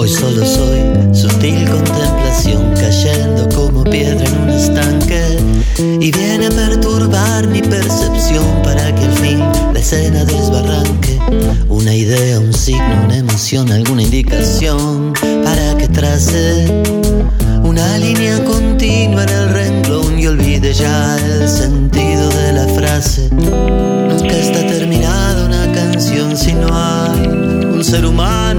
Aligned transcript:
Hoy 0.00 0.08
solo 0.08 0.46
soy 0.46 0.78
sutil 1.12 1.68
contemplación 1.68 2.72
cayendo 2.76 3.48
como 3.48 3.82
piedra 3.82 4.24
en 4.24 4.42
un 4.42 4.50
estanque 4.50 5.38
y 5.76 6.12
viene 6.12 6.46
a 6.46 6.50
perturbar 6.50 7.48
mi 7.48 7.60
percepción 7.60 8.62
para 8.62 8.94
que 8.94 9.04
al 9.06 9.12
fin 9.14 9.40
la 9.72 9.80
escena 9.80 10.24
desbarranque. 10.24 11.18
Una 11.68 11.92
idea, 11.92 12.38
un 12.38 12.54
signo, 12.54 13.06
una 13.06 13.16
emoción, 13.16 13.72
alguna 13.72 14.02
indicación 14.02 15.14
para 15.44 15.76
que 15.76 15.88
trace 15.88 16.68
una 17.64 17.98
línea 17.98 18.36
continua 18.44 18.57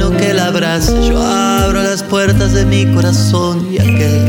que 0.08 0.34
la. 0.34 0.49
Yo 1.08 1.21
abro 1.21 1.84
las 1.84 2.03
puertas 2.03 2.53
de 2.53 2.66
mi 2.66 2.85
corazón 2.94 3.67
y 3.71 3.80
aquel 3.80 4.29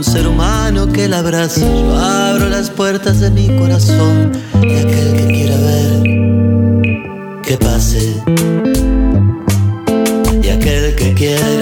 un 0.00 0.04
ser 0.04 0.26
humano 0.26 0.90
que 0.90 1.08
la 1.08 1.18
abraza. 1.18 1.60
Yo 1.60 1.94
abro 1.94 2.48
las 2.48 2.70
puertas 2.70 3.20
de 3.20 3.30
mi 3.30 3.54
corazón 3.58 4.32
y 4.62 4.78
aquel 4.78 5.12
que 5.14 5.26
quiera 5.26 5.56
ver, 5.58 7.42
que 7.42 7.58
pase. 7.58 8.16
Y 10.42 10.48
aquel 10.48 10.96
que 10.96 11.12
quiera. 11.12 11.59